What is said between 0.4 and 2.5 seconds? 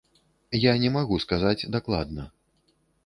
Я не магу сказаць дакладна.